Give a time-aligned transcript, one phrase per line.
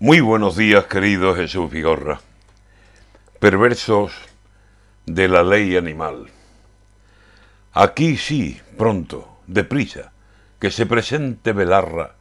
[0.00, 2.20] Muy buenos días, querido Jesús Vigorra.
[3.40, 4.12] Perversos
[5.06, 6.28] de la ley animal.
[7.72, 10.12] Aquí sí, pronto, deprisa,
[10.60, 12.14] que se presente Belarra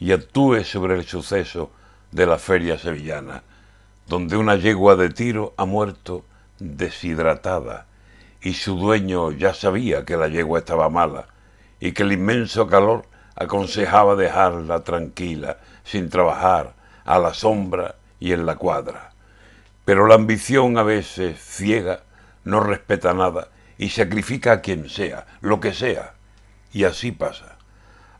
[0.00, 1.70] y actúe sobre el suceso
[2.10, 3.44] de la feria sevillana,
[4.08, 6.24] donde una yegua de tiro ha muerto
[6.58, 7.86] deshidratada
[8.42, 11.28] y su dueño ya sabía que la yegua estaba mala
[11.78, 13.04] y que el inmenso calor
[13.36, 16.79] aconsejaba dejarla tranquila, sin trabajar,
[17.10, 19.10] a la sombra y en la cuadra.
[19.84, 22.04] Pero la ambición a veces ciega
[22.44, 26.14] no respeta nada y sacrifica a quien sea, lo que sea.
[26.72, 27.56] Y así pasa.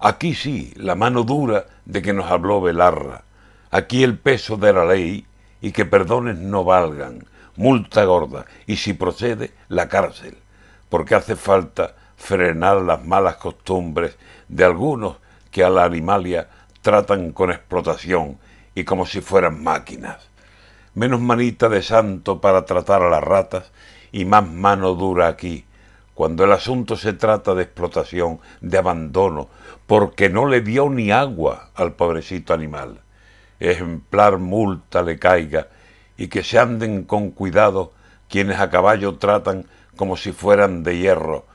[0.00, 3.22] Aquí sí, la mano dura de que nos habló Belarra.
[3.70, 5.24] Aquí el peso de la ley
[5.60, 10.36] y que perdones no valgan, multa gorda y si procede, la cárcel.
[10.88, 15.18] Porque hace falta frenar las malas costumbres de algunos
[15.52, 16.48] que a la animalia
[16.82, 18.38] tratan con explotación
[18.74, 20.28] y como si fueran máquinas.
[20.94, 23.70] Menos manita de santo para tratar a las ratas
[24.12, 25.64] y más mano dura aquí,
[26.14, 29.48] cuando el asunto se trata de explotación, de abandono,
[29.86, 33.00] porque no le dio ni agua al pobrecito animal.
[33.60, 35.68] Ejemplar multa le caiga
[36.16, 37.92] y que se anden con cuidado
[38.28, 41.46] quienes a caballo tratan como si fueran de hierro,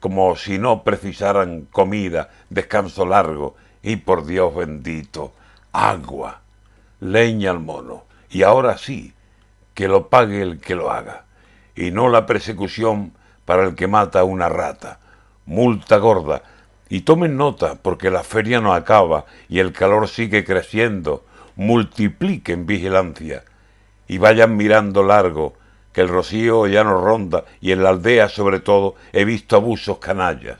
[0.00, 5.32] como si no precisaran comida, descanso largo y por Dios bendito,
[5.72, 6.40] agua
[7.00, 8.04] leña al mono.
[8.30, 9.14] Y ahora sí,
[9.74, 11.24] que lo pague el que lo haga,
[11.74, 13.12] y no la persecución
[13.44, 15.00] para el que mata a una rata.
[15.46, 16.42] Multa gorda.
[16.88, 21.24] Y tomen nota, porque la feria no acaba y el calor sigue creciendo.
[21.56, 23.44] Multipliquen vigilancia
[24.10, 25.54] y vayan mirando largo,
[25.92, 29.98] que el rocío ya no ronda y en la aldea sobre todo he visto abusos
[29.98, 30.58] canallas,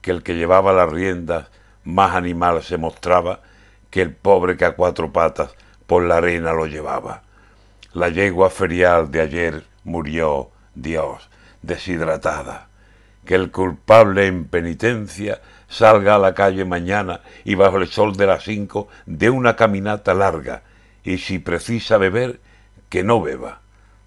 [0.00, 1.46] que el que llevaba las riendas
[1.84, 3.38] más animal se mostraba
[3.96, 5.54] que el pobre que a cuatro patas
[5.86, 7.22] por la arena lo llevaba.
[7.94, 11.30] La yegua ferial de ayer murió, Dios,
[11.62, 12.68] deshidratada.
[13.24, 18.26] Que el culpable en penitencia salga a la calle mañana y bajo el sol de
[18.26, 20.60] las cinco de una caminata larga,
[21.02, 22.38] y si precisa beber,
[22.90, 23.62] que no beba,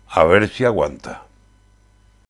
[0.08, 1.24] a ver si aguanta.